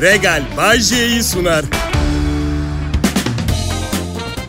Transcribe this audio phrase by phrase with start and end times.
[0.00, 1.64] Regal Bay J'yi sunar.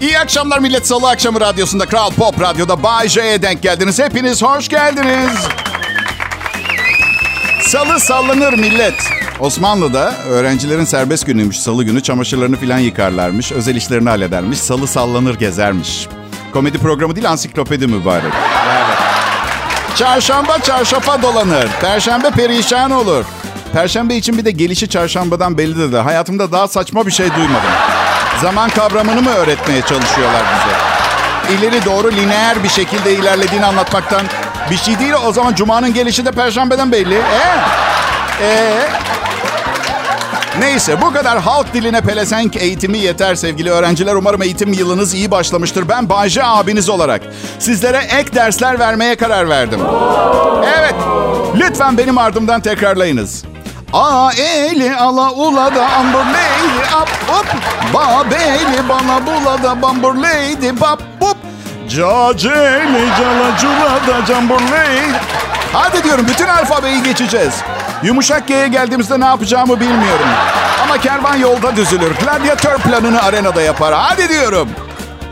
[0.02, 0.88] İyi akşamlar millet.
[0.88, 3.08] Salı akşamı radyosunda Kral Pop Radyo'da Bay
[3.42, 4.00] denk geldiniz.
[4.00, 5.38] Hepiniz hoş geldiniz.
[7.62, 8.94] Salı sallanır millet.
[9.40, 12.04] Osmanlı'da öğrencilerin serbest günüymüş salı günü.
[12.04, 13.52] Çamaşırlarını filan yıkarlarmış.
[13.52, 14.60] Özel işlerini halledermiş.
[14.60, 16.08] Salı sallanır gezermiş.
[16.54, 18.34] Komedi programı değil ansiklopedi mübarek.
[18.76, 18.98] Evet.
[19.96, 21.68] Çarşamba çarşafa dolanır.
[21.82, 23.26] Perşembe perişan olur.
[23.74, 26.00] Perşembe için bir de gelişi çarşambadan bellidir de.
[26.00, 27.72] Hayatımda daha saçma bir şey duymadım.
[28.42, 30.80] Zaman kavramını mı öğretmeye çalışıyorlar bize?
[31.58, 34.22] İleri doğru lineer bir şekilde ilerlediğini anlatmaktan
[34.72, 35.14] bir şey değil.
[35.28, 37.16] O zaman Cuma'nın gelişi de Perşembe'den belli.
[37.16, 38.44] Ee?
[38.44, 38.90] Ee?
[40.60, 44.16] Neyse bu kadar halk diline pelesenk eğitimi yeter sevgili öğrenciler.
[44.16, 45.90] Umarım eğitim yılınız iyi başlamıştır.
[45.90, 47.22] Ben Bayce abiniz olarak
[47.60, 49.80] sizlere ek dersler vermeye karar verdim.
[50.80, 50.96] Evet,
[51.56, 53.44] lütfen benim ardımdan tekrarlayınız.
[53.94, 57.46] A eli ala ula da ambur lady up up.
[57.94, 61.38] Ba beli bana bula da bambur lady bap bup.
[61.90, 65.18] Caceli cala cula da cambur lady.
[65.74, 67.54] Hadi diyorum bütün alfabeyi geçeceğiz.
[68.04, 70.28] Yumuşak G'ye geldiğimizde ne yapacağımı bilmiyorum.
[70.84, 72.16] Ama kervan yolda düzülür.
[72.16, 73.94] Gladyatör planını arenada yapar.
[73.98, 74.70] Hadi diyorum.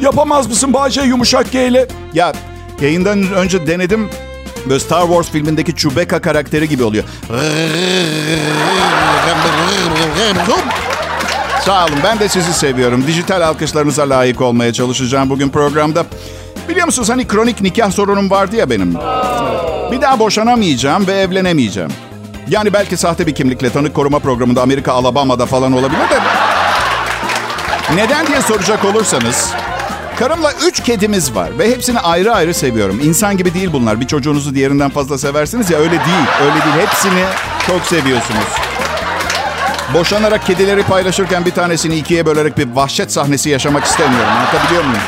[0.02, 1.88] Yapamaz mısın Bahçe yumuşak G ile?
[2.14, 2.34] Ya
[2.82, 4.10] yayından önce denedim.
[4.70, 7.04] Böyle Star Wars filmindeki Chewbacca karakteri gibi oluyor.
[11.66, 13.08] Sağ olun ben de sizi seviyorum.
[13.08, 16.06] Dijital alkışlarınıza layık olmaya çalışacağım bugün programda.
[16.70, 18.94] Biliyor musunuz hani kronik nikah sorunum vardı ya benim.
[19.92, 21.90] Bir daha boşanamayacağım ve evlenemeyeceğim.
[22.50, 26.20] Yani belki sahte bir kimlikle tanık koruma programında Amerika Alabama'da falan olabilir de.
[27.96, 29.52] Neden diye soracak olursanız
[30.20, 33.00] Karımla üç kedimiz var ve hepsini ayrı ayrı seviyorum.
[33.04, 34.02] İnsan gibi değil bunlar.
[34.02, 36.28] Bir çocuğunuzu diğerinden fazla seversiniz ya öyle değil.
[36.42, 36.88] Öyle değil.
[36.88, 37.24] Hepsini
[37.68, 38.48] çok seviyorsunuz.
[39.94, 44.30] Boşanarak kedileri paylaşırken bir tanesini ikiye bölerek bir vahşet sahnesi yaşamak istemiyorum.
[44.38, 45.02] Anlatabiliyor muyum?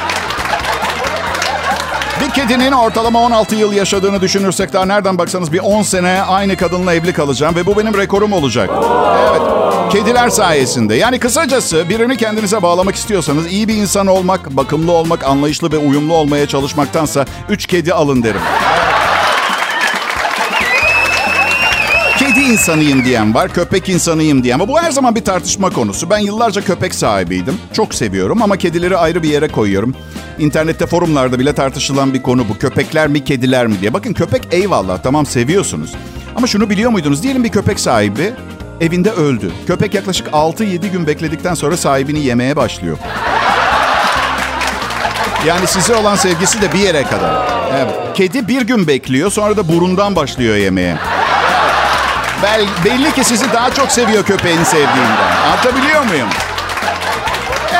[2.21, 6.93] Bir kedinin ortalama 16 yıl yaşadığını düşünürsek daha nereden baksanız bir 10 sene aynı kadınla
[6.93, 8.69] evli kalacağım ve bu benim rekorum olacak.
[9.29, 9.58] Evet.
[9.91, 10.95] Kediler sayesinde.
[10.95, 16.13] Yani kısacası birini kendinize bağlamak istiyorsanız iyi bir insan olmak, bakımlı olmak, anlayışlı ve uyumlu
[16.13, 18.41] olmaya çalışmaktansa 3 kedi alın derim.
[22.19, 24.55] Kedi insanıyım diyen var, köpek insanıyım diyen.
[24.55, 26.09] Ama bu her zaman bir tartışma konusu.
[26.09, 27.57] Ben yıllarca köpek sahibiydim.
[27.73, 29.95] Çok seviyorum ama kedileri ayrı bir yere koyuyorum.
[30.39, 32.57] İnternette forumlarda bile tartışılan bir konu bu.
[32.57, 33.93] Köpekler mi, kediler mi diye.
[33.93, 35.91] Bakın köpek eyvallah tamam seviyorsunuz.
[36.35, 37.23] Ama şunu biliyor muydunuz?
[37.23, 38.33] Diyelim bir köpek sahibi
[38.81, 39.51] evinde öldü.
[39.67, 42.97] Köpek yaklaşık 6-7 gün bekledikten sonra sahibini yemeye başlıyor.
[45.45, 47.47] Yani size olan sevgisi de bir yere kadar.
[47.75, 47.93] Evet.
[48.13, 50.97] Kedi bir gün bekliyor sonra da burundan başlıyor yemeye.
[52.43, 55.37] Bel, belli ki sizi daha çok seviyor köpeğin sevdiğinden.
[55.45, 56.27] Anlatabiliyor muyum?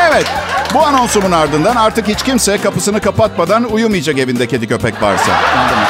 [0.10, 0.26] Evet.
[0.74, 5.32] Bu anonsumun ardından artık hiç kimse kapısını kapatmadan uyumayacak evinde kedi köpek varsa.
[5.58, 5.86] Anladın mı?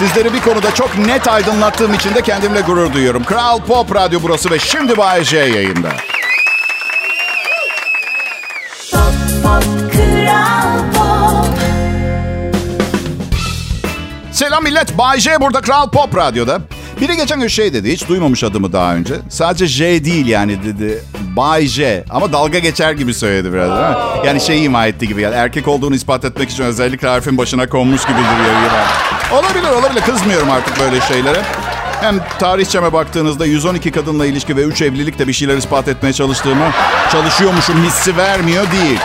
[0.00, 3.24] Sizleri bir konuda çok net aydınlattığım için de kendimle gurur duyuyorum.
[3.24, 5.88] Kral Pop Radyo burası ve şimdi Bay J yayında.
[8.92, 9.12] Pop,
[9.42, 11.58] pop, Kral Pop.
[14.32, 14.98] Selam millet.
[14.98, 16.60] Bay J burada Kral Pop Radyo'da.
[17.00, 17.92] Biri geçen gün şey dedi.
[17.92, 19.14] Hiç duymamış adımı daha önce.
[19.28, 21.04] Sadece J değil yani dedi.
[21.36, 22.04] Bay J.
[22.10, 24.26] Ama dalga geçer gibi söyledi biraz değil mi?
[24.26, 25.22] Yani şey ima etti gibi.
[25.22, 28.60] Yani erkek olduğunu ispat etmek için özellikle harfin başına konmuş gibi duruyor.
[28.60, 29.19] Gibi.
[29.32, 30.00] Olabilir olabilir.
[30.00, 31.42] Kızmıyorum artık böyle şeylere.
[32.00, 36.70] Hem tarihçeme baktığınızda 112 kadınla ilişki ve 3 evlilikte bir şeyler ispat etmeye çalıştığımı
[37.12, 39.00] çalışıyormuşum hissi vermiyor değil.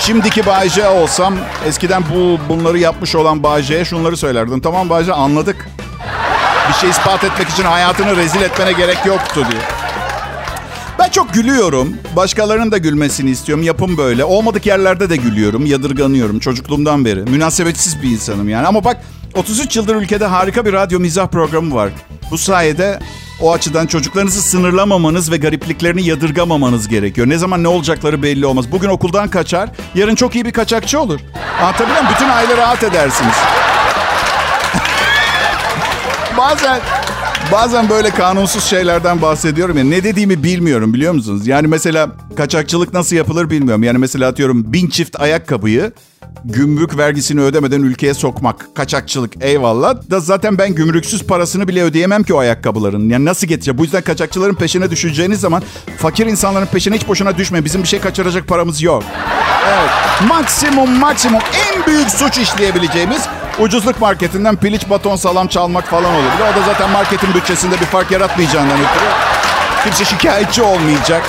[0.00, 1.34] Şimdiki Bayce olsam
[1.66, 4.60] eskiden bu bunları yapmış olan Bayce'ye şunları söylerdim.
[4.60, 5.68] Tamam Bayce anladık.
[6.68, 9.79] Bir şey ispat etmek için hayatını rezil etmene gerek yoktu diye.
[11.00, 11.96] Ben çok gülüyorum.
[12.16, 13.64] Başkalarının da gülmesini istiyorum.
[13.64, 14.24] Yapım böyle.
[14.24, 15.66] Olmadık yerlerde de gülüyorum.
[15.66, 17.20] Yadırganıyorum çocukluğumdan beri.
[17.20, 18.66] Münasebetsiz bir insanım yani.
[18.66, 18.96] Ama bak
[19.34, 21.90] 33 yıldır ülkede harika bir radyo mizah programı var.
[22.30, 22.98] Bu sayede
[23.40, 27.28] o açıdan çocuklarınızı sınırlamamanız ve garipliklerini yadırgamamanız gerekiyor.
[27.28, 28.72] Ne zaman ne olacakları belli olmaz.
[28.72, 31.20] Bugün okuldan kaçar, yarın çok iyi bir kaçakçı olur.
[31.60, 32.14] Anlatabiliyor muyum?
[32.14, 33.34] Bütün aile rahat edersiniz.
[36.38, 36.80] bazen
[37.52, 39.84] bazen böyle kanunsuz şeylerden bahsediyorum ya.
[39.84, 41.46] Ne dediğimi bilmiyorum biliyor musunuz?
[41.46, 43.82] Yani mesela kaçakçılık nasıl yapılır bilmiyorum.
[43.82, 45.92] Yani mesela atıyorum bin çift ayakkabıyı
[46.44, 48.74] gümrük vergisini ödemeden ülkeye sokmak.
[48.74, 50.10] Kaçakçılık eyvallah.
[50.10, 53.08] Da zaten ben gümrüksüz parasını bile ödeyemem ki o ayakkabıların.
[53.08, 53.78] Yani nasıl getireceğim?
[53.78, 55.62] Bu yüzden kaçakçıların peşine düşeceğiniz zaman
[55.98, 57.64] fakir insanların peşine hiç boşuna düşme.
[57.64, 59.02] Bizim bir şey kaçıracak paramız yok.
[59.68, 59.90] Evet.
[60.28, 63.22] Maksimum maksimum en büyük suç işleyebileceğimiz
[63.60, 66.52] ucuzluk marketinden piliç baton salam çalmak falan olabilir.
[66.52, 69.08] O da zaten marketin bütçesinde bir fark yaratmayacağından ötürü.
[69.84, 71.22] Kimse şikayetçi olmayacak.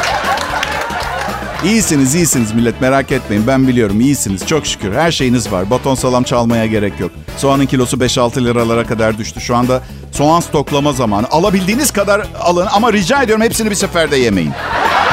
[1.64, 3.48] İyisiniz, iyisiniz millet merak etmeyin.
[3.48, 4.94] Ben biliyorum iyisiniz çok şükür.
[4.94, 5.70] Her şeyiniz var.
[5.70, 7.12] Baton salam çalmaya gerek yok.
[7.38, 9.42] Soğanın kilosu 5-6 liralara kadar düştü.
[9.42, 9.82] Şu anda
[10.12, 11.28] soğan stoklama zamanı.
[11.32, 14.52] Alabildiğiniz kadar alın ama rica ediyorum hepsini bir seferde yemeyin.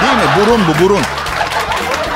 [0.02, 0.30] Değil mi?
[0.40, 1.00] Burun bu burun.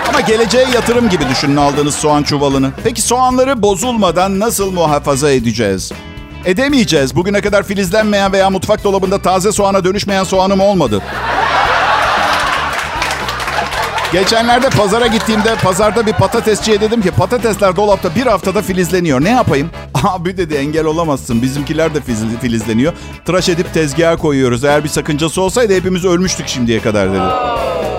[0.08, 2.70] Ama geleceğe yatırım gibi düşünün aldığınız soğan çuvalını.
[2.84, 5.92] Peki soğanları bozulmadan nasıl muhafaza edeceğiz?
[6.44, 7.16] Edemeyeceğiz.
[7.16, 11.02] Bugüne kadar filizlenmeyen veya mutfak dolabında taze soğana dönüşmeyen soğanım olmadı.
[14.12, 19.24] Geçenlerde pazara gittiğimde pazarda bir patatesçiye dedim ki patatesler dolapta bir haftada filizleniyor.
[19.24, 19.70] Ne yapayım?
[20.04, 21.42] Abi dedi engel olamazsın.
[21.42, 22.00] Bizimkiler de
[22.40, 22.92] filizleniyor.
[23.24, 24.64] Tıraş edip tezgaha koyuyoruz.
[24.64, 27.22] Eğer bir sakıncası olsaydı hepimiz ölmüştük şimdiye kadar dedi.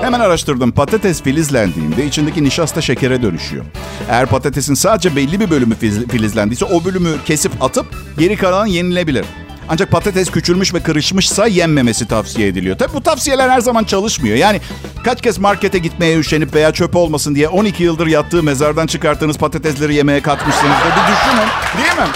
[0.02, 0.72] Hemen araştırdım.
[0.72, 3.66] Patates filizlendiğinde içindeki nişasta şekere dönüşüyor.
[4.10, 5.76] Eğer patatesin sadece belli bir bölümü
[6.12, 7.86] filizlendiyse o bölümü kesip atıp
[8.18, 9.26] geri kalan yenilebilir.
[9.70, 12.78] Ancak patates küçülmüş ve kırışmışsa yenmemesi tavsiye ediliyor.
[12.78, 14.38] Tabi bu tavsiyeler her zaman çalışmıyor.
[14.38, 14.62] Yani
[15.04, 19.96] kaç kez markete gitmeye üşenip veya çöp olmasın diye 12 yıldır yattığı mezardan çıkarttığınız patatesleri
[19.96, 21.50] yemeye katmışsınız da bir düşünün.
[21.78, 22.14] Değil mi?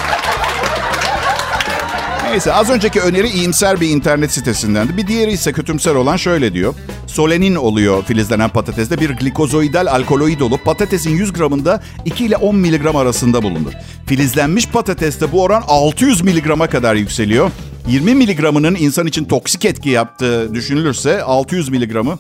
[2.30, 4.98] Neyse az önceki öneri iyimser bir internet sitesindendi.
[4.98, 6.74] Bir diğeri ise kötümser olan şöyle diyor.
[7.08, 12.96] Solenin oluyor filizlenen patateste bir glikozoidal alkaloid olup patatesin 100 gramında 2 ile 10 miligram
[12.96, 13.74] arasında bulunur.
[14.06, 17.52] Filizlenmiş patateste bu oran 600 miligrama kadar yükseliyor.
[17.88, 22.20] 20 miligramının insan için toksik etki yaptığı düşünülürse 600 miligramı.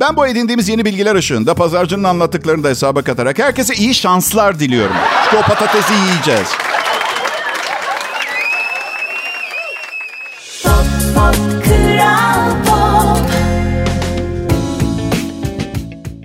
[0.00, 4.96] Ben bu edindiğimiz yeni bilgiler ışığında pazarcının anlattıklarını da hesaba katarak herkese iyi şanslar diliyorum.
[5.24, 6.48] Çünkü o patatesi yiyeceğiz.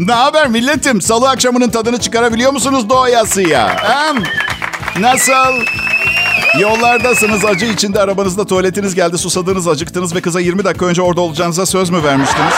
[0.08, 1.02] Ne haber milletim?
[1.02, 3.76] Salı akşamının tadını çıkarabiliyor musunuz doğayasıya?
[3.78, 4.24] Hem
[5.04, 5.66] nasıl?
[6.60, 11.66] Yollardasınız, acı içinde arabanızda tuvaletiniz geldi, susadınız, acıktınız ve kıza 20 dakika önce orada olacağınıza
[11.66, 12.54] söz mü vermiştiniz?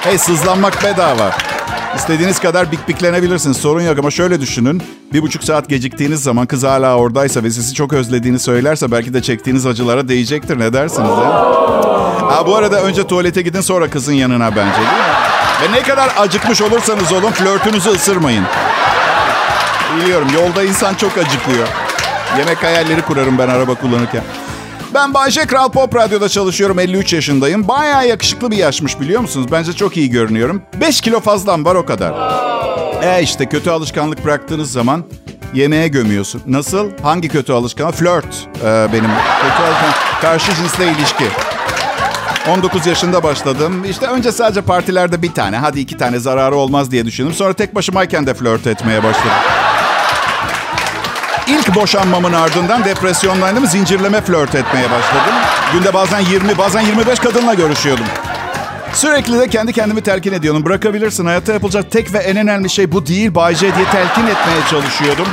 [0.00, 1.30] Hey sızlanmak bedava.
[1.96, 3.56] İstediğiniz kadar bikbiklenebilirsiniz.
[3.56, 4.82] Sorun yok ama şöyle düşünün.
[5.12, 9.22] Bir buçuk saat geciktiğiniz zaman kız hala oradaysa ve sizi çok özlediğini söylerse belki de
[9.22, 10.58] çektiğiniz acılara değecektir.
[10.58, 11.10] Ne dersiniz?
[11.10, 12.46] He?
[12.46, 15.23] Bu arada önce tuvalete gidin sonra kızın yanına bence değil mi?
[15.64, 18.44] Ve ne kadar acıkmış olursanız olun flörtünüzü ısırmayın.
[19.96, 21.68] Biliyorum yolda insan çok acıkıyor.
[22.38, 24.22] Yemek hayalleri kurarım ben araba kullanırken.
[24.94, 26.78] Ben Bayşe Kral Pop Radyo'da çalışıyorum.
[26.78, 27.68] 53 yaşındayım.
[27.68, 29.46] Bayağı yakışıklı bir yaşmış biliyor musunuz?
[29.52, 30.62] Bence çok iyi görünüyorum.
[30.80, 32.14] 5 kilo fazlam var o kadar.
[33.02, 35.04] E işte kötü alışkanlık bıraktığınız zaman
[35.54, 36.42] yemeğe gömüyorsun.
[36.46, 36.90] Nasıl?
[37.02, 37.94] Hangi kötü alışkanlık?
[37.94, 39.10] Flört ee, benim.
[39.42, 40.20] Kötü alışkanlık.
[40.20, 41.53] Karşı cinsle ilişki.
[42.48, 43.84] 19 yaşında başladım.
[43.84, 47.34] İşte önce sadece partilerde bir tane, hadi iki tane zararı olmaz diye düşündüm.
[47.34, 49.30] Sonra tek başımayken de flört etmeye başladım.
[51.46, 53.66] İlk boşanmamın ardından depresyondaydım.
[53.66, 55.34] Zincirleme flört etmeye başladım.
[55.72, 58.06] Günde bazen 20, bazen 25 kadınla görüşüyordum.
[58.92, 60.64] Sürekli de kendi kendimi telkin ediyordum.
[60.64, 61.26] Bırakabilirsin.
[61.26, 65.26] Hayatta yapılacak tek ve en önemli şey bu değil Bay J diye telkin etmeye çalışıyordum.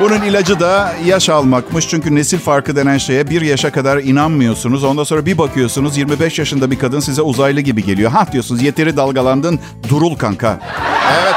[0.00, 1.88] Bunun ilacı da yaş almakmış.
[1.88, 4.84] Çünkü nesil farkı denen şeye bir yaşa kadar inanmıyorsunuz.
[4.84, 8.10] Ondan sonra bir bakıyorsunuz 25 yaşında bir kadın size uzaylı gibi geliyor.
[8.10, 10.60] Ha diyorsunuz yeteri dalgalandın durul kanka.
[11.22, 11.34] Evet.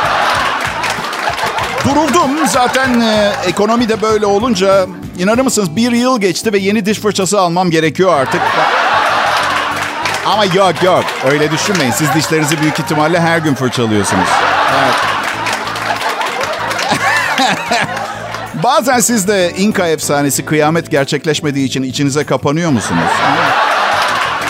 [1.86, 2.48] Duruldum.
[2.48, 4.86] Zaten e, ekonomi de böyle olunca
[5.20, 8.42] inanır mısınız bir yıl geçti ve yeni diş fırçası almam gerekiyor artık.
[10.26, 11.92] Ama yok yok öyle düşünmeyin.
[11.92, 14.30] Siz dişlerinizi büyük ihtimalle her gün fırçalıyorsunuz.
[14.84, 14.96] Evet.
[18.54, 23.04] Bazen siz de İnka efsanesi kıyamet gerçekleşmediği için içinize kapanıyor musunuz?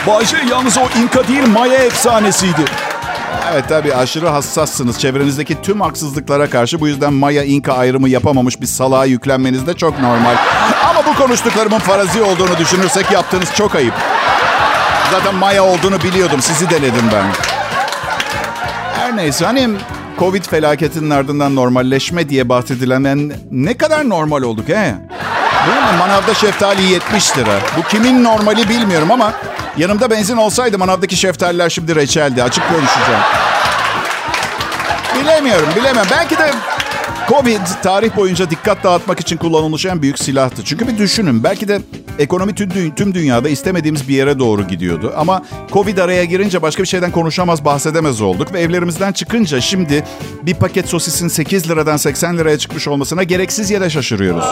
[0.08, 2.66] Bayşe yalnız o İnka değil Maya efsanesiydi.
[3.54, 6.80] Evet tabii aşırı hassassınız çevrenizdeki tüm haksızlıklara karşı.
[6.80, 10.36] Bu yüzden Maya İnka ayrımı yapamamış bir salağa yüklenmeniz de çok normal.
[10.90, 13.94] Ama bu konuştuklarımın farazi olduğunu düşünürsek yaptığınız çok ayıp.
[15.12, 16.42] Zaten Maya olduğunu biliyordum.
[16.42, 17.26] Sizi denedim ben.
[19.00, 19.70] Her neyse hani
[20.22, 24.74] Covid felaketinin ardından normalleşme diye bahsedilen ne kadar normal olduk he?
[25.68, 25.98] Değil mi?
[26.00, 27.60] Manavda şeftali 70 lira.
[27.78, 29.34] Bu kimin normali bilmiyorum ama
[29.78, 32.44] yanımda benzin olsaydı manavdaki şeftaliler şimdi reçeldi.
[32.44, 33.22] Açık konuşacağım.
[35.22, 36.06] Bilemiyorum, bilemem.
[36.12, 36.52] Belki de
[37.30, 40.64] Covid tarih boyunca dikkat dağıtmak için kullanılmış en büyük silahtı.
[40.66, 41.44] Çünkü bir düşünün.
[41.44, 41.82] Belki de
[42.20, 45.14] ekonomi tüm, tüm dünyada istemediğimiz bir yere doğru gidiyordu.
[45.18, 48.54] Ama Covid araya girince başka bir şeyden konuşamaz, bahsedemez olduk.
[48.54, 50.04] Ve evlerimizden çıkınca şimdi
[50.44, 54.46] bir paket sosisin 8 liradan 80 liraya çıkmış olmasına gereksiz yere şaşırıyoruz.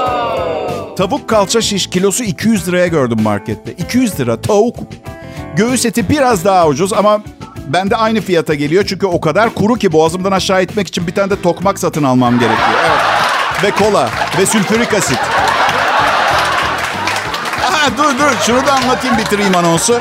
[0.98, 3.72] Tavuk kalça şiş kilosu 200 liraya gördüm markette.
[3.72, 4.76] 200 lira tavuk.
[5.56, 7.22] Göğüs eti biraz daha ucuz ama
[7.68, 8.84] bende aynı fiyata geliyor.
[8.88, 12.40] Çünkü o kadar kuru ki boğazımdan aşağı itmek için bir tane de tokmak satın almam
[12.40, 12.80] gerekiyor.
[12.88, 13.00] Evet.
[13.64, 15.20] Ve kola ve sülfürik asit.
[17.98, 20.00] Dur dur şunu da anlatayım bitireyim anonsu.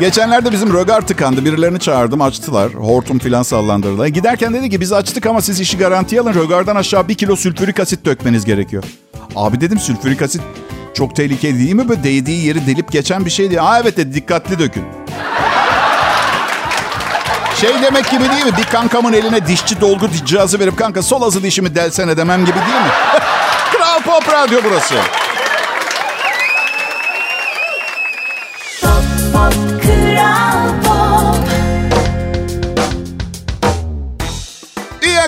[0.00, 1.44] Geçenlerde bizim rögar tıkandı.
[1.44, 2.74] Birilerini çağırdım açtılar.
[2.74, 4.06] Hortum filan sallandırdılar.
[4.06, 6.34] Giderken dedi ki biz açtık ama siz işi garantiye alın.
[6.34, 8.84] Rögardan aşağı bir kilo sülfürik asit dökmeniz gerekiyor.
[9.36, 10.42] Abi dedim sülfürik asit
[10.94, 11.88] çok tehlikeli değil mi?
[11.88, 13.60] Böyle değdiği yeri delip geçen bir şey diye.
[13.60, 14.84] Aa evet dedi dikkatli dökün.
[17.60, 18.52] Şey demek gibi değil mi?
[18.58, 22.82] Bir kankamın eline dişçi dolgu cihazı verip kanka sol azı dişimi delsene demem gibi değil
[22.82, 22.90] mi?
[23.72, 24.94] Kral Pop Radyo burası.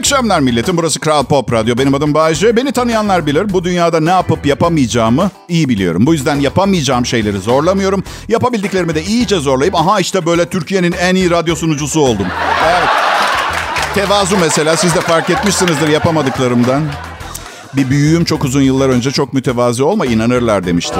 [0.01, 0.77] Akşamlar milletim.
[0.77, 1.79] Burası Kral Pop Radyo.
[1.79, 2.57] Benim adım Bayece.
[2.57, 3.53] Beni tanıyanlar bilir.
[3.53, 6.07] Bu dünyada ne yapıp yapamayacağımı iyi biliyorum.
[6.07, 8.05] Bu yüzden yapamayacağım şeyleri zorlamıyorum.
[8.29, 12.27] Yapabildiklerimi de iyice zorlayıp aha işte böyle Türkiye'nin en iyi radyo sunucusu oldum.
[12.65, 12.89] Evet.
[13.95, 16.83] Tevazu mesela siz de fark etmişsinizdir yapamadıklarımdan.
[17.77, 20.97] Bir büyüğüm çok uzun yıllar önce çok mütevazi olma inanırlar demişti.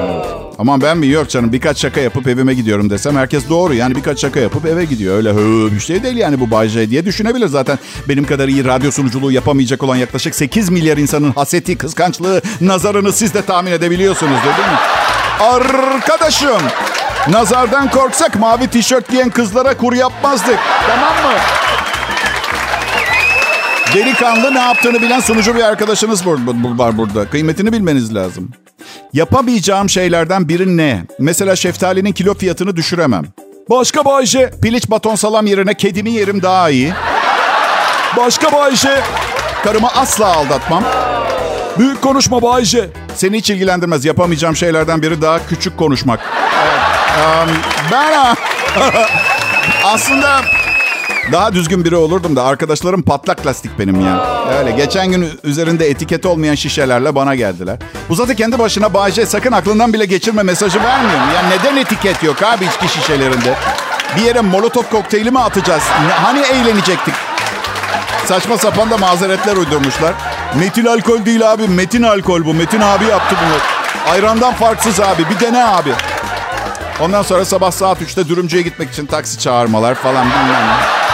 [0.00, 0.35] Evet.
[0.58, 3.74] Aman ben mi yok canım birkaç şaka yapıp evime gidiyorum desem herkes doğru.
[3.74, 5.16] Yani birkaç şaka yapıp eve gidiyor.
[5.16, 7.78] Öyle hı bir şey değil yani bu Bay J diye düşünebilir zaten.
[8.08, 13.34] Benim kadar iyi radyo sunuculuğu yapamayacak olan yaklaşık 8 milyar insanın haseti, kıskançlığı, nazarını siz
[13.34, 14.78] de tahmin edebiliyorsunuzdur değil mi?
[15.40, 16.62] Arkadaşım
[17.28, 20.58] nazardan korksak mavi tişört giyen kızlara kur yapmazdık.
[20.88, 21.38] Tamam mı?
[23.94, 27.30] Delikanlı ne yaptığını bilen sunucu bir arkadaşınız var burada.
[27.30, 28.50] Kıymetini bilmeniz lazım.
[29.12, 31.04] Yapamayacağım şeylerden biri ne?
[31.18, 33.22] Mesela şeftalinin kilo fiyatını düşüremem.
[33.70, 34.50] Başka Bayşe.
[34.62, 36.92] Piliç baton salam yerine kedimi yerim daha iyi.
[38.16, 39.00] Başka Bayşe.
[39.64, 40.84] Karımı asla aldatmam.
[41.78, 42.88] Büyük konuşma Bayşe.
[43.14, 44.04] Seni hiç ilgilendirmez.
[44.04, 46.20] Yapamayacağım şeylerden biri daha küçük konuşmak.
[46.62, 46.80] Evet.
[47.26, 47.48] Am,
[47.92, 48.36] ben
[49.84, 50.40] aslında
[51.32, 54.26] daha düzgün biri olurdum da arkadaşlarım patlak lastik benim ya.
[54.58, 57.78] Öyle geçen gün üzerinde etiket olmayan şişelerle bana geldiler.
[58.08, 61.26] Bu zaten kendi başına Bayce sakın aklından bile geçirme mesajı vermiyor mu?
[61.34, 63.54] Ya neden etiket yok abi içki şişelerinde?
[64.16, 65.82] Bir yere molotof kokteyli mi atacağız?
[66.22, 67.14] Hani eğlenecektik?
[68.26, 70.14] Saçma sapan da mazeretler uydurmuşlar.
[70.54, 71.68] Metil alkol değil abi.
[71.68, 72.54] Metin alkol bu.
[72.54, 73.56] Metin abi yaptı bunu.
[74.12, 75.22] Ayrandan farksız abi.
[75.30, 75.90] Bir dene abi.
[77.00, 81.05] Ondan sonra sabah saat 3'te dürümcüye gitmek için taksi çağırmalar falan bilmem ne.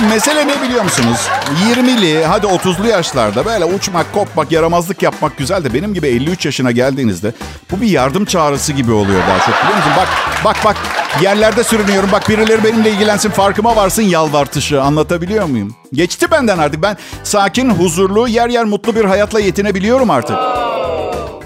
[0.00, 1.28] Mesele ne biliyor musunuz?
[1.70, 6.70] 20'li hadi 30'lu yaşlarda böyle uçmak, kopmak, yaramazlık yapmak güzel de benim gibi 53 yaşına
[6.70, 7.32] geldiğinizde
[7.70, 9.92] bu bir yardım çağrısı gibi oluyor daha çok biliyor musun?
[9.96, 10.08] Bak
[10.44, 10.76] bak bak
[11.22, 12.12] yerlerde sürünüyorum.
[12.12, 15.74] Bak birileri benimle ilgilensin farkıma varsın yalvartışı anlatabiliyor muyum?
[15.92, 20.36] Geçti benden artık ben sakin, huzurlu, yer yer mutlu bir hayatla yetinebiliyorum artık.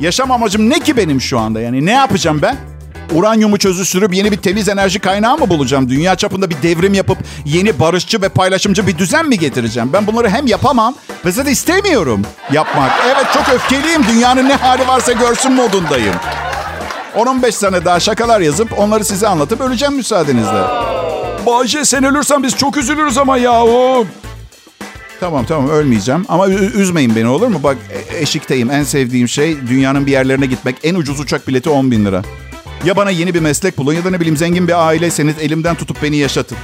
[0.01, 2.57] Yaşam amacım ne ki benim şu anda yani ne yapacağım ben?
[3.15, 5.89] Uranyumu çözü sürüp yeni bir temiz enerji kaynağı mı bulacağım?
[5.89, 9.91] Dünya çapında bir devrim yapıp yeni barışçı ve paylaşımcı bir düzen mi getireceğim?
[9.93, 10.95] Ben bunları hem yapamam
[11.25, 12.23] ve zaten istemiyorum
[12.53, 12.93] yapmak.
[13.07, 14.03] Evet çok öfkeliyim.
[14.09, 16.15] Dünyanın ne hali varsa görsün modundayım.
[17.17, 20.63] 10-15 sene daha şakalar yazıp onları size anlatıp öleceğim müsaadenizle.
[21.47, 24.07] Bayce sen ölürsen biz çok üzülürüz ama yahu.
[25.21, 27.61] Tamam tamam ölmeyeceğim ama üzmeyin beni olur mu?
[27.63, 27.77] Bak
[28.13, 30.77] e- eşikteyim en sevdiğim şey dünyanın bir yerlerine gitmek.
[30.85, 32.23] En ucuz uçak bileti 10 bin lira.
[32.85, 36.03] Ya bana yeni bir meslek bulun ya da ne bileyim zengin bir aileyseniz elimden tutup
[36.03, 36.59] beni yaşatın.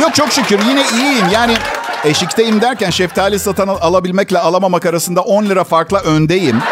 [0.00, 1.56] Yok çok şükür yine iyiyim yani
[2.04, 6.62] eşikteyim derken şeftali satan al- alabilmekle alamamak arasında 10 lira farkla öndeyim.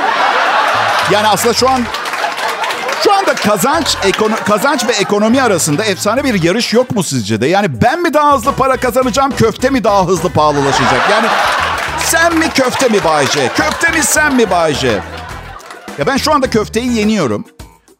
[1.10, 1.80] Yani aslında şu an
[3.04, 7.46] şu anda kazanç ekono- kazanç ve ekonomi arasında efsane bir yarış yok mu sizce de?
[7.46, 11.10] Yani ben mi daha hızlı para kazanacağım, köfte mi daha hızlı pahalılaşacak?
[11.10, 11.26] Yani
[11.98, 13.48] sen mi köfte mi Bayce?
[13.56, 15.00] Köfte mi sen mi Bayce?
[15.98, 17.44] Ya ben şu anda köfteyi yeniyorum.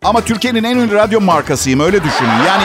[0.04, 2.44] Ama Türkiye'nin en ünlü radyo markasıyım öyle düşünün.
[2.46, 2.62] Yani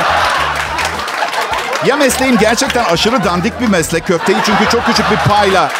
[1.85, 5.71] ya mesleğim gerçekten aşırı dandik bir meslek köfteyi çünkü çok küçük bir payla.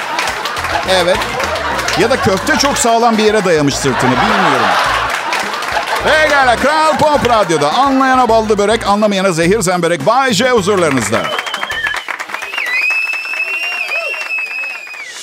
[0.89, 1.17] Evet.
[2.00, 4.67] Ya da köfte çok sağlam bir yere dayamış sırtını bilmiyorum.
[6.03, 11.24] Pekala Kral Pop Radyo'da anlayana ballı börek, anlamayana zehir zemberek Bay J huzurlarınızda.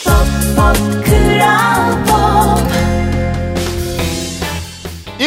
[0.04, 2.08] Pop pop kral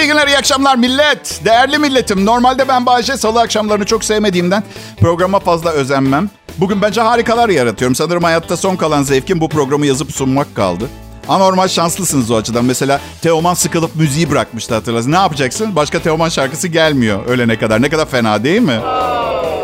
[0.01, 1.41] İyi günler, iyi akşamlar millet.
[1.45, 2.25] Değerli milletim.
[2.25, 4.63] Normalde ben Bayce salı akşamlarını çok sevmediğimden
[4.99, 6.29] programa fazla özenmem.
[6.57, 7.95] Bugün bence harikalar yaratıyorum.
[7.95, 10.89] Sanırım hayatta son kalan zevkim bu programı yazıp sunmak kaldı.
[11.27, 12.65] Anormal şanslısınız o açıdan.
[12.65, 15.11] Mesela Teoman sıkılıp müziği bırakmıştı hatırlasın.
[15.11, 15.75] Ne yapacaksın?
[15.75, 17.81] Başka Teoman şarkısı gelmiyor ölene kadar.
[17.81, 18.79] Ne kadar fena değil mi?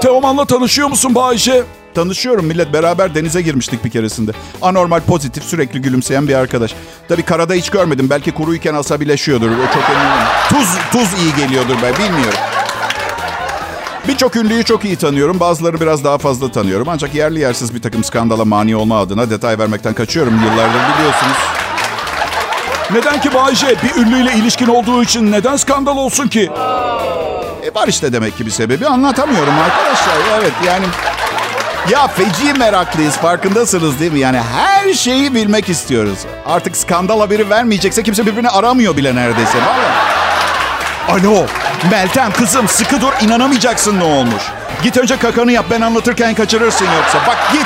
[0.01, 1.63] Teoman'la tanışıyor musun Bayşe?
[1.97, 2.73] Tanışıyorum millet.
[2.73, 4.31] Beraber denize girmiştik bir keresinde.
[4.61, 6.75] Anormal, pozitif, sürekli gülümseyen bir arkadaş.
[7.07, 8.09] Tabii karada hiç görmedim.
[8.09, 9.49] Belki kuruyken asabileşiyordur.
[9.51, 10.27] O çok eminim.
[10.49, 12.39] Tuz, tuz iyi geliyordur ben bilmiyorum.
[14.07, 15.39] Birçok ünlüyü çok iyi tanıyorum.
[15.39, 16.89] Bazıları biraz daha fazla tanıyorum.
[16.89, 21.37] Ancak yerli yersiz bir takım skandala mani olma adına detay vermekten kaçıyorum yıllardır biliyorsunuz.
[22.91, 23.75] Neden ki Bayce?
[23.83, 26.51] Bir ünlüyle ilişkin olduğu için neden skandal olsun ki?
[27.63, 30.15] E var işte demek ki bir sebebi anlatamıyorum arkadaşlar.
[30.39, 30.85] Evet yani
[31.91, 34.19] ya feci meraklıyız farkındasınız değil mi?
[34.19, 36.19] Yani her şeyi bilmek istiyoruz.
[36.45, 39.57] Artık skandal haberi vermeyecekse kimse birbirini aramıyor bile neredeyse.
[39.57, 41.21] Vallahi.
[41.21, 41.45] Alo
[41.91, 44.43] Meltem kızım sıkı dur inanamayacaksın ne olmuş.
[44.83, 47.19] Git önce kakanı yap ben anlatırken kaçırırsın yoksa.
[47.27, 47.65] Bak git.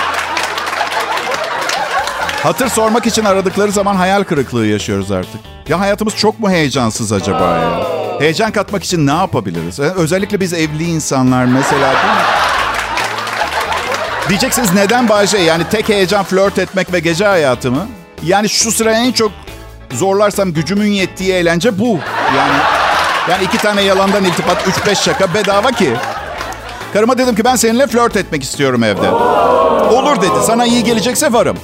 [2.43, 5.41] Hatır sormak için aradıkları zaman hayal kırıklığı yaşıyoruz artık.
[5.69, 7.87] Ya hayatımız çok mu heyecansız acaba ya?
[8.19, 9.79] Heyecan katmak için ne yapabiliriz?
[9.79, 12.40] Özellikle biz evli insanlar mesela değil mi?
[14.31, 15.37] Diyeceksiniz neden Bayce?
[15.37, 17.87] Yani tek heyecan flört etmek ve gece hayatı mı?
[18.23, 19.31] Yani şu sıra en çok
[19.93, 21.99] zorlarsam gücümün yettiği eğlence bu.
[22.37, 22.53] Yani
[23.29, 25.93] yani iki tane yalandan iltifat, üç beş şaka bedava ki.
[26.93, 29.09] Karıma dedim ki ben seninle flört etmek istiyorum evde.
[29.95, 30.45] Olur dedi.
[30.45, 31.57] Sana iyi gelecekse varım.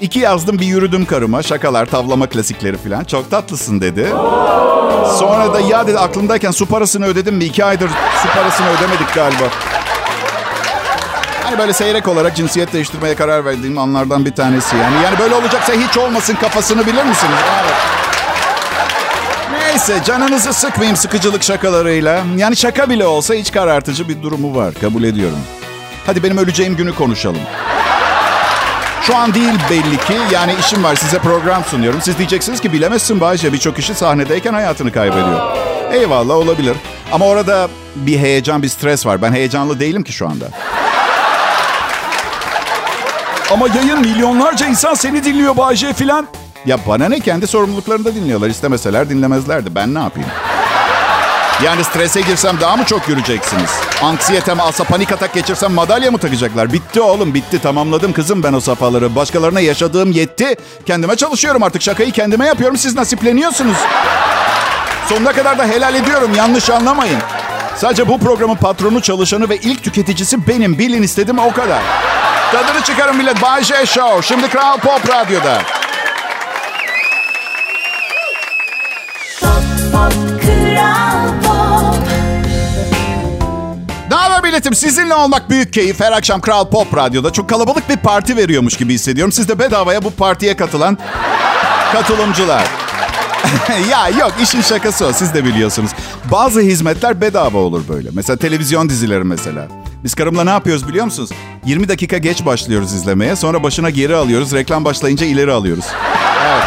[0.00, 1.42] İki yazdım bir yürüdüm karıma.
[1.42, 3.04] Şakalar, tavlama klasikleri falan.
[3.04, 4.08] Çok tatlısın dedi.
[5.18, 7.44] Sonra da ya dedi aklımdayken su parasını ödedim mi?
[7.44, 7.90] İki aydır
[8.22, 9.44] su parasını ödemedik galiba.
[11.44, 15.04] Hani böyle seyrek olarak cinsiyet değiştirmeye karar verdiğim anlardan bir tanesi yani.
[15.04, 17.38] Yani böyle olacaksa hiç olmasın kafasını bilir misiniz?
[17.62, 17.74] Evet.
[19.52, 22.22] Neyse canınızı sıkmayayım sıkıcılık şakalarıyla.
[22.36, 24.74] Yani şaka bile olsa iç karartıcı bir durumu var.
[24.80, 25.38] Kabul ediyorum.
[26.06, 27.40] Hadi benim öleceğim günü konuşalım.
[29.02, 30.14] Şu an değil belli ki.
[30.32, 32.00] Yani işim var size program sunuyorum.
[32.02, 35.56] Siz diyeceksiniz ki bilemezsin Bayce birçok kişi sahnedeyken hayatını kaybediyor.
[35.92, 36.76] Eyvallah olabilir.
[37.12, 39.22] Ama orada bir heyecan, bir stres var.
[39.22, 40.46] Ben heyecanlı değilim ki şu anda.
[43.54, 46.26] Ama yayın milyonlarca insan seni dinliyor Bayce filan.
[46.66, 48.48] Ya bana ne kendi sorumluluklarını da dinliyorlar.
[48.48, 49.74] İstemeseler dinlemezlerdi.
[49.74, 50.28] Ben ne yapayım?
[51.64, 53.70] Yani strese girsem daha mı çok göreceksiniz?
[54.02, 56.72] Anksiyetem alsa panik atak geçirsem madalya mı takacaklar?
[56.72, 59.16] Bitti oğlum bitti tamamladım kızım ben o safhaları.
[59.16, 60.56] Başkalarına yaşadığım yetti.
[60.86, 62.76] Kendime çalışıyorum artık şakayı kendime yapıyorum.
[62.76, 63.76] Siz nasipleniyorsunuz.
[65.08, 67.18] Sonuna kadar da helal ediyorum yanlış anlamayın.
[67.76, 70.78] Sadece bu programın patronu, çalışanı ve ilk tüketicisi benim.
[70.78, 71.82] Bilin istedim o kadar.
[72.52, 73.42] Tadını çıkarın millet.
[73.42, 74.22] Bay J Show.
[74.22, 75.62] Şimdi Kral Pop Radyo'da.
[84.54, 84.74] Milletim?
[84.74, 86.00] Sizinle olmak büyük keyif.
[86.00, 89.32] Her akşam Kral Pop Radyo'da çok kalabalık bir parti veriyormuş gibi hissediyorum.
[89.32, 90.98] Siz de bedavaya bu partiye katılan
[91.92, 92.64] katılımcılar.
[93.90, 95.90] ya yok işin şakası o siz de biliyorsunuz.
[96.32, 98.08] Bazı hizmetler bedava olur böyle.
[98.12, 99.68] Mesela televizyon dizileri mesela.
[100.04, 101.30] Biz karımla ne yapıyoruz biliyor musunuz?
[101.64, 103.36] 20 dakika geç başlıyoruz izlemeye.
[103.36, 104.52] Sonra başına geri alıyoruz.
[104.52, 105.84] Reklam başlayınca ileri alıyoruz.
[106.46, 106.64] Evet.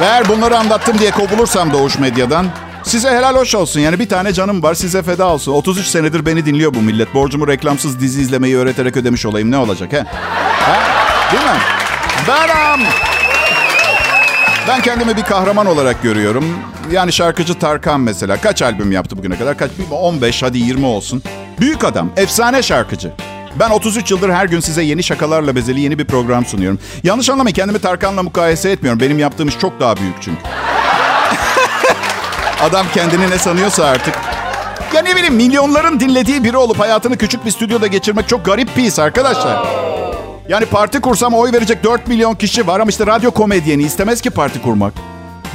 [0.00, 2.46] Ve eğer bunları anlattım diye kovulursam Doğuş Medya'dan
[2.82, 3.80] size helal hoş olsun.
[3.80, 5.52] Yani bir tane canım var size feda olsun.
[5.52, 7.14] 33 senedir beni dinliyor bu millet.
[7.14, 9.50] Borcumu reklamsız dizi izlemeyi öğreterek ödemiş olayım.
[9.50, 10.04] Ne olacak he?
[10.60, 10.76] ha?
[11.32, 11.60] Değil mi?
[12.28, 12.80] Beram!
[14.68, 16.44] Ben kendimi bir kahraman olarak görüyorum.
[16.90, 18.40] Yani şarkıcı Tarkan mesela.
[18.40, 19.58] Kaç albüm yaptı bugüne kadar?
[19.58, 19.70] Kaç?
[19.90, 21.22] 15 hadi 20 olsun.
[21.60, 22.10] Büyük adam.
[22.16, 23.12] Efsane şarkıcı.
[23.60, 26.78] Ben 33 yıldır her gün size yeni şakalarla bezeli yeni bir program sunuyorum.
[27.02, 29.00] Yanlış anlamayın kendimi Tarkan'la mukayese etmiyorum.
[29.00, 30.40] Benim yaptığım iş çok daha büyük çünkü.
[32.62, 34.14] Adam kendini ne sanıyorsa artık.
[34.94, 38.82] Ya ne bileyim milyonların dinlediği biri olup hayatını küçük bir stüdyoda geçirmek çok garip bir
[38.82, 39.66] his arkadaşlar.
[40.48, 44.30] Yani parti kursam oy verecek 4 milyon kişi var ama işte radyo komedyeni istemez ki
[44.30, 44.92] parti kurmak.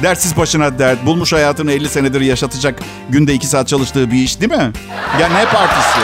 [0.02, 4.52] Dersiz başına dert, bulmuş hayatını 50 senedir yaşatacak günde 2 saat çalıştığı bir iş değil
[4.52, 4.72] mi?
[5.20, 5.98] Ya ne partisi?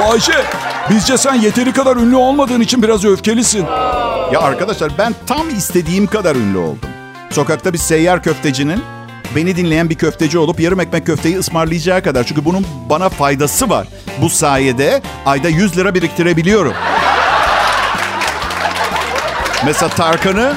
[0.00, 0.44] Bayce
[0.90, 3.66] bizce sen yeteri kadar ünlü olmadığın için biraz öfkelisin.
[4.32, 6.88] Ya arkadaşlar ben tam istediğim kadar ünlü oldum.
[7.30, 8.82] Sokakta bir seyyar köftecinin
[9.36, 12.24] beni dinleyen bir köfteci olup yarım ekmek köfteyi ısmarlayacağı kadar.
[12.24, 13.86] Çünkü bunun bana faydası var.
[14.22, 16.74] Bu sayede ayda 100 lira biriktirebiliyorum.
[19.64, 20.54] Mesela Tarkan'ı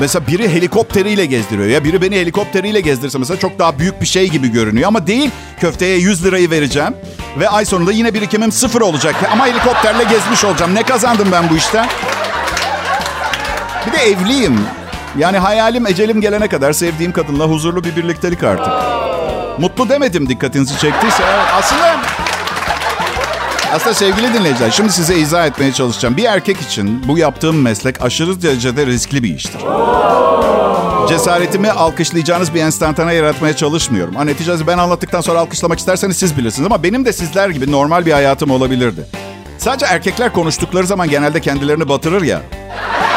[0.00, 1.68] mesela biri helikopteriyle gezdiriyor.
[1.68, 4.88] Ya biri beni helikopteriyle gezdirse mesela çok daha büyük bir şey gibi görünüyor.
[4.88, 6.94] Ama değil köfteye 100 lirayı vereceğim.
[7.38, 9.14] Ve ay sonunda yine birikimim sıfır olacak.
[9.32, 10.74] Ama helikopterle gezmiş olacağım.
[10.74, 11.88] Ne kazandım ben bu işten?
[13.86, 14.60] Bir de evliyim.
[15.18, 18.72] Yani hayalim ecelim gelene kadar sevdiğim kadınla huzurlu bir birliktelik artık.
[19.58, 21.24] Mutlu demedim dikkatinizi çektiyse.
[21.54, 21.96] Aslında
[23.72, 26.16] aslında sevgili dinleyiciler şimdi size izah etmeye çalışacağım.
[26.16, 29.60] Bir erkek için bu yaptığım meslek aşırı derecede riskli bir iştir.
[31.08, 34.14] Cesaretimi alkışlayacağınız bir enstantane yaratmaya çalışmıyorum.
[34.14, 36.66] Ha, neticede ben anlattıktan sonra alkışlamak isterseniz siz bilirsiniz.
[36.66, 39.06] Ama benim de sizler gibi normal bir hayatım olabilirdi.
[39.58, 42.40] Sadece erkekler konuştukları zaman genelde kendilerini batırır ya.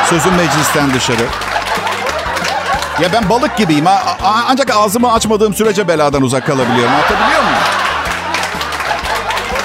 [0.10, 1.24] Sözüm meclisten dışarı.
[3.02, 3.86] Ya ben balık gibiyim.
[4.24, 6.94] Ancak ağzımı açmadığım sürece beladan uzak kalabiliyorum.
[6.94, 7.83] Anlatabiliyor muyum?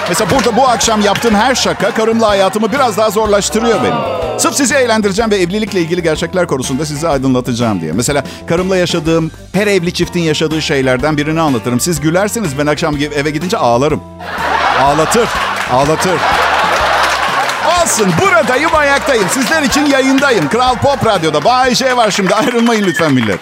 [0.08, 4.38] Mesela burada bu akşam yaptığım her şaka karımla hayatımı biraz daha zorlaştırıyor benim.
[4.38, 7.92] Sırf sizi eğlendireceğim ve evlilikle ilgili gerçekler konusunda sizi aydınlatacağım diye.
[7.92, 11.80] Mesela karımla yaşadığım, her evli çiftin yaşadığı şeylerden birini anlatırım.
[11.80, 14.00] Siz gülersiniz ben akşam eve gidince ağlarım.
[14.82, 15.28] Ağlatır,
[15.72, 16.20] ağlatır.
[17.82, 19.28] Olsun buradayım ayaktayım.
[19.28, 20.48] Sizler için yayındayım.
[20.48, 21.44] Kral Pop Radyo'da.
[21.44, 23.40] Bay J var şimdi ayrılmayın lütfen millet.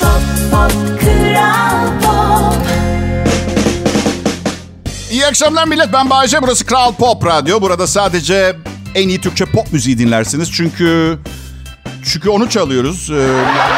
[0.00, 0.10] Pop,
[0.50, 2.01] pop, Kral
[5.32, 5.92] akşamlar millet.
[5.92, 6.42] Ben Bayece.
[6.42, 7.60] Burası Kral Pop Radyo.
[7.60, 8.56] Burada sadece
[8.94, 10.52] en iyi Türkçe pop müziği dinlersiniz.
[10.52, 11.18] Çünkü
[12.04, 13.10] çünkü onu çalıyoruz.
[13.10, 13.28] Ee,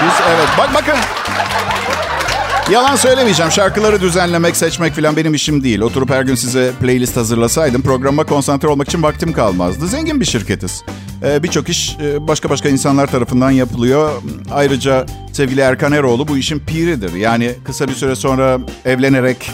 [0.05, 0.49] biz evet.
[0.59, 0.95] Bak bakın.
[2.71, 3.53] Yalan söylemeyeceğim.
[3.53, 5.81] Şarkıları düzenlemek, seçmek falan benim işim değil.
[5.81, 9.87] Oturup her gün size playlist hazırlasaydım programa konsantre olmak için vaktim kalmazdı.
[9.87, 10.83] Zengin bir şirketiz.
[11.23, 14.23] Ee, Birçok iş e, başka başka insanlar tarafından yapılıyor.
[14.53, 17.14] Ayrıca sevgili Erkan Eroğlu bu işin piridir.
[17.14, 19.51] Yani kısa bir süre sonra evlenerek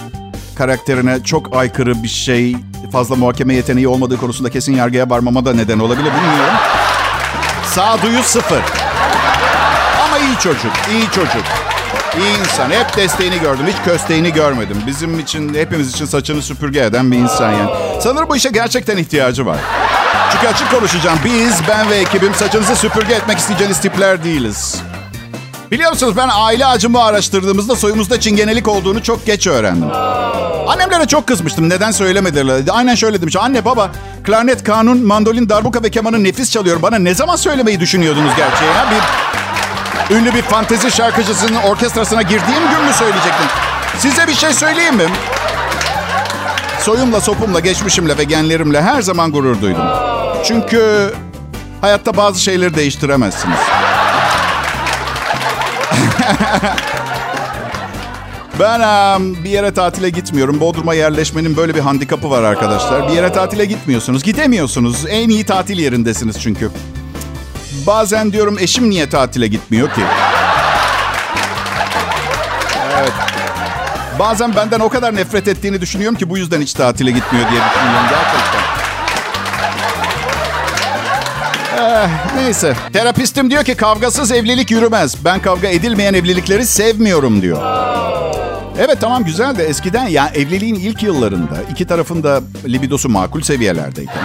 [0.61, 2.57] karakterine çok aykırı bir şey,
[2.93, 6.55] fazla muhakeme yeteneği olmadığı konusunda kesin yargıya varmama da neden olabilir bilmiyorum.
[7.67, 8.61] Sağduyu sıfır.
[10.05, 11.45] Ama iyi çocuk, iyi çocuk.
[12.19, 12.71] İyi insan.
[12.71, 13.67] Hep desteğini gördüm.
[13.67, 14.77] Hiç kösteğini görmedim.
[14.87, 17.71] Bizim için, hepimiz için saçını süpürge eden bir insan yani.
[18.01, 19.59] Sanırım bu işe gerçekten ihtiyacı var.
[20.33, 21.19] Çünkü açık konuşacağım.
[21.25, 24.83] Biz, ben ve ekibim saçınızı süpürge etmek isteyeceğiniz tipler değiliz.
[25.71, 29.91] Biliyor musunuz ben aile ağacımı araştırdığımızda soyumuzda çingenelik olduğunu çok geç öğrendim.
[30.69, 31.69] Annemlere çok kızmıştım.
[31.69, 32.63] Neden söylemediler?
[32.71, 33.37] Aynen şöyle demiş.
[33.37, 33.91] Anne baba
[34.25, 36.83] klarnet, kanun, mandolin, darbuka ve kemanı nefis çalıyor.
[36.83, 38.71] Bana ne zaman söylemeyi düşünüyordunuz gerçeği?
[38.71, 38.87] Ha?
[40.11, 43.47] Bir ünlü bir fantezi şarkıcısının orkestrasına girdiğim gün mü söyleyecektim?
[43.99, 45.07] Size bir şey söyleyeyim mi?
[46.81, 49.87] Soyumla, sopumla, geçmişimle ve genlerimle her zaman gurur duydum.
[50.45, 51.13] Çünkü
[51.81, 53.59] hayatta bazı şeyleri değiştiremezsiniz.
[58.61, 60.61] Ben em, bir yere tatile gitmiyorum.
[60.61, 63.09] Bodrum'a yerleşmenin böyle bir handikapı var arkadaşlar.
[63.09, 65.05] Bir yere tatile gitmiyorsunuz, gidemiyorsunuz.
[65.09, 66.71] En iyi tatil yerindesiniz çünkü.
[67.87, 70.01] Bazen diyorum eşim niye tatile gitmiyor ki?
[73.01, 73.13] Evet.
[74.19, 78.07] Bazen benden o kadar nefret ettiğini düşünüyorum ki bu yüzden hiç tatile gitmiyor diye düşünüyorum
[78.11, 78.80] gerçekten.
[81.79, 82.75] Eh, neyse.
[82.93, 85.25] Terapistim diyor ki kavgasız evlilik yürümez.
[85.25, 87.63] Ben kavga edilmeyen evlilikleri sevmiyorum diyor.
[88.79, 94.23] Evet tamam güzel de eskiden ya evliliğin ilk yıllarında iki tarafın da libidosu makul seviyelerdeyken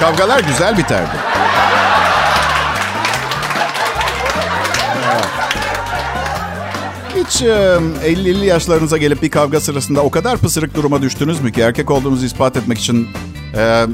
[0.00, 1.16] kavgalar güzel biterdi.
[7.16, 11.60] Hiç e, 50-50 yaşlarınıza gelip bir kavga sırasında o kadar pısırık duruma düştünüz mü ki
[11.60, 13.08] erkek olduğunuzu ispat etmek için
[13.56, 13.86] e,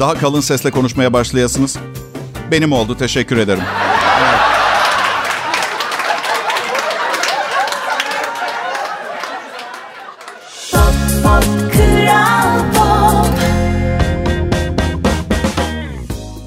[0.00, 1.76] daha kalın sesle konuşmaya başlayasınız?
[2.50, 3.62] Benim oldu teşekkür ederim.
[10.72, 10.80] Pop,
[11.22, 11.44] pop,
[12.74, 13.26] Pop.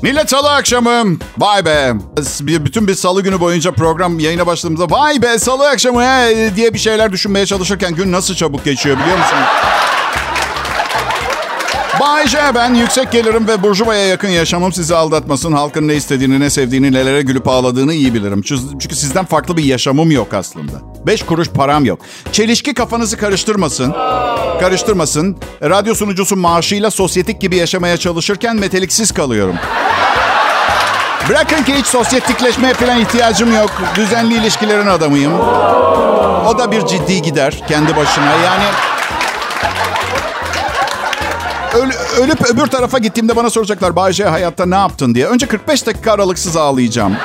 [0.02, 1.18] Millet salı akşamı.
[1.38, 1.94] Vay be.
[2.42, 6.80] Bütün bir salı günü boyunca program yayına başladığımızda vay be salı akşamı he, diye bir
[6.80, 9.38] şeyler düşünmeye çalışırken gün nasıl çabuk geçiyor biliyor musun?
[12.04, 15.54] Bay J, ben yüksek gelirim ve burjuvaya yakın yaşamım sizi aldatmasın.
[15.54, 18.42] Halkın ne istediğini, ne sevdiğini, nelere gülüp ağladığını iyi bilirim.
[18.80, 20.72] Çünkü sizden farklı bir yaşamım yok aslında.
[21.08, 22.00] Beş kuruş param yok.
[22.32, 23.92] Çelişki kafanızı karıştırmasın.
[24.60, 25.38] Karıştırmasın.
[25.62, 29.56] Radyo sunucusu maaşıyla sosyetik gibi yaşamaya çalışırken meteliksiz kalıyorum.
[31.30, 33.72] Bırakın ki hiç sosyetikleşmeye falan ihtiyacım yok.
[33.96, 35.34] Düzenli ilişkilerin adamıyım.
[36.48, 38.26] O da bir ciddi gider kendi başına.
[38.26, 38.93] Yani
[41.74, 45.28] Öl- ölüp öbür tarafa gittiğimde bana soracaklar Bayce hayatta ne yaptın diye.
[45.28, 47.16] Önce 45 dakika aralıksız ağlayacağım.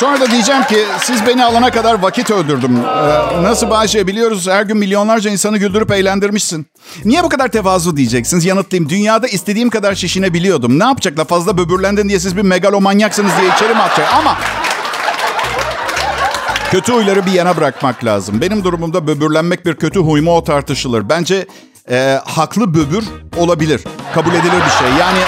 [0.00, 2.76] Sonra da diyeceğim ki siz beni alana kadar vakit öldürdüm.
[2.84, 6.66] Ee, nasıl Bayce biliyoruz her gün milyonlarca insanı güldürüp eğlendirmişsin.
[7.04, 8.44] Niye bu kadar tevazu diyeceksiniz?
[8.44, 8.88] Yanıtlayayım.
[8.90, 10.78] Dünyada istediğim kadar şişinebiliyordum.
[10.78, 11.24] Ne yapacaklar?
[11.24, 14.14] Fazla böbürlendin diye siz bir megalomanyaksınız diye içeri mi atacak?
[14.14, 14.36] Ama
[16.72, 18.40] Kötü huyları bir yana bırakmak lazım.
[18.40, 21.08] Benim durumumda böbürlenmek bir kötü huy mu o tartışılır.
[21.08, 21.46] Bence
[21.90, 23.04] e, haklı böbür
[23.36, 23.80] olabilir.
[24.14, 24.88] Kabul edilir bir şey.
[25.00, 25.18] Yani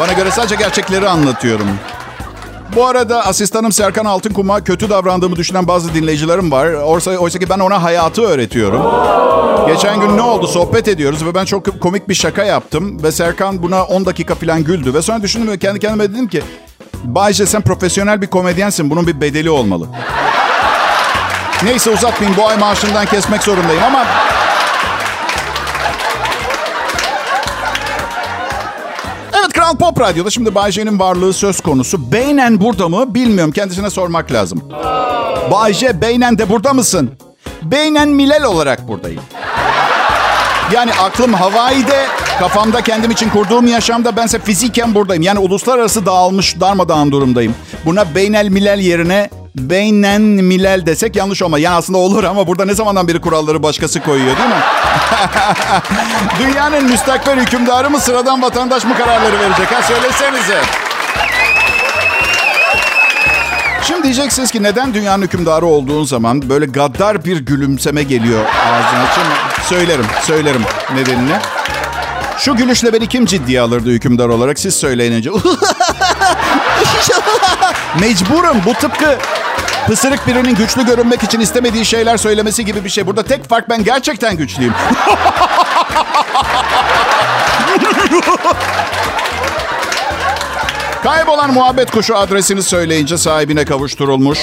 [0.00, 1.66] bana göre sadece gerçekleri anlatıyorum.
[2.76, 6.72] Bu arada asistanım Serkan Altınkum'a kötü davrandığımı düşünen bazı dinleyicilerim var.
[6.72, 8.82] Oysa, oysa ki ben ona hayatı öğretiyorum.
[9.66, 10.46] Geçen gün ne oldu?
[10.46, 13.02] Sohbet ediyoruz ve ben çok komik bir şaka yaptım.
[13.02, 14.94] Ve Serkan buna 10 dakika falan güldü.
[14.94, 16.42] Ve sonra düşündüm ve kendi kendime dedim ki...
[17.04, 18.90] Bayce sen profesyonel bir komedyensin.
[18.90, 19.86] Bunun bir bedeli olmalı.
[21.62, 22.40] Neyse uzatmayayım.
[22.40, 24.04] Bu ay maaşından kesmek zorundayım ama...
[29.32, 32.12] Evet Kral Pop Radyo'da şimdi Bay J'nin varlığı söz konusu.
[32.12, 33.52] Beynen burada mı bilmiyorum.
[33.52, 34.62] Kendisine sormak lazım.
[35.50, 37.10] Bay J, beynen de burada mısın?
[37.62, 39.22] Beynen Milel olarak buradayım.
[40.72, 42.06] Yani aklım Hawaii'de,
[42.38, 45.22] kafamda kendim için kurduğum yaşamda bense fiziken buradayım.
[45.22, 47.54] Yani uluslararası dağılmış darmadağın durumdayım.
[47.84, 51.58] Buna beynel milel yerine beynen milel desek yanlış olma.
[51.58, 54.54] Yani aslında olur ama burada ne zamandan beri kuralları başkası koyuyor değil mi?
[56.40, 59.72] Dünyanın müstakbel hükümdarı mı sıradan vatandaş mı kararları verecek?
[59.72, 60.60] Ha söylesenize.
[63.82, 69.06] Şimdi diyeceksiniz ki neden dünyanın hükümdarı olduğun zaman böyle gaddar bir gülümseme geliyor ağzına.
[69.14, 70.62] Şimdi söylerim, söylerim
[70.94, 71.32] nedenini.
[72.38, 75.30] Şu gülüşle beni kim ciddiye alırdı hükümdar olarak siz söyleyince.
[78.00, 79.18] Mecburum bu tıpkı
[79.86, 83.06] pısırık birinin güçlü görünmek için istemediği şeyler söylemesi gibi bir şey.
[83.06, 84.74] Burada tek fark ben gerçekten güçlüyüm.
[91.02, 94.38] Kaybolan muhabbet kuşu adresini söyleyince sahibine kavuşturulmuş.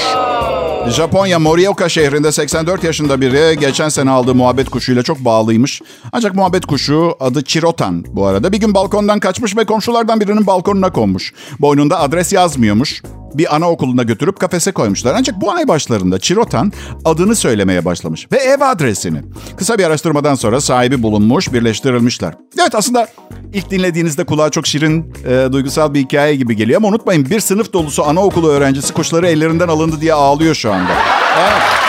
[0.89, 5.81] Japonya Morioka şehrinde 84 yaşında biri geçen sene aldığı muhabbet kuşuyla çok bağlıymış.
[6.11, 8.51] Ancak muhabbet kuşu adı Chirotan bu arada.
[8.51, 11.33] Bir gün balkondan kaçmış ve komşulardan birinin balkonuna konmuş.
[11.59, 13.01] Boynunda adres yazmıyormuş.
[13.33, 15.15] Bir anaokuluna götürüp kafese koymuşlar.
[15.17, 16.73] Ancak bu ay başlarında Chirotan
[17.05, 18.27] adını söylemeye başlamış.
[18.31, 19.21] Ve ev adresini.
[19.57, 22.33] Kısa bir araştırmadan sonra sahibi bulunmuş, birleştirilmişler.
[22.61, 23.07] Evet aslında
[23.53, 26.77] ilk dinlediğinizde kulağa çok şirin, e, duygusal bir hikaye gibi geliyor.
[26.77, 30.91] Ama unutmayın bir sınıf dolusu anaokulu öğrencisi kuşları ellerinden alındı diye ağlıyor şu anda.
[31.39, 31.86] Evet.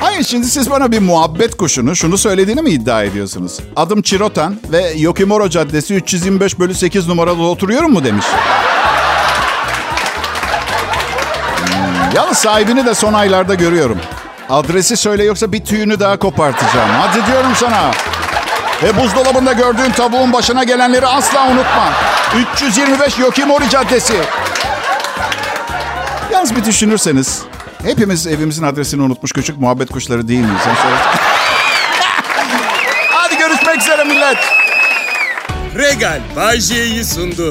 [0.00, 3.58] Hayır şimdi siz bana bir muhabbet kuşunu şunu söylediğini mi iddia ediyorsunuz?
[3.76, 8.26] Adım Chirotan ve Yokimoro Caddesi 325 bölü 8 numaralı oturuyorum mu demiş.
[11.56, 13.98] Hmm, Yalnız sahibini de son aylarda görüyorum.
[14.50, 16.90] Adresi söyle yoksa bir tüyünü daha kopartacağım.
[17.00, 17.90] Hadi diyorum sana.
[18.82, 21.92] Ve buzdolabında gördüğün tavuğun başına gelenleri asla unutma.
[22.54, 24.14] 325 Yokimori Caddesi.
[26.32, 27.42] Yalnız bir düşünürseniz
[27.82, 30.60] hepimiz evimizin adresini unutmuş küçük muhabbet kuşları değil miyiz?
[33.10, 34.38] Hadi görüşmek üzere millet.
[35.76, 37.50] Regal Bay J'yi sundu.